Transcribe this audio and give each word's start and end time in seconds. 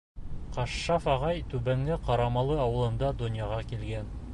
Кашшаф 0.55 1.05
ағай 1.17 1.45
Түбәнге 1.53 1.99
Ҡарамалы 2.09 2.59
ауылында 2.67 3.15
донъяға 3.23 3.67
килгән. 3.73 4.15